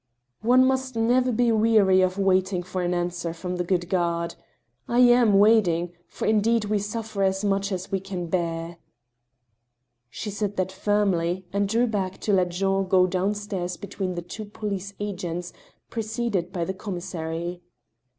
[0.51, 4.33] "One must never be weary of waiting for an answer from the good God.
[4.87, 8.77] I am waiting— ^for indeed we suffer as much as we can bear."
[10.09, 14.23] She said that firmly, and drew back to let Jean go down stairs between the
[14.23, 15.53] two police agents,
[15.91, 17.61] preceded by the commissary.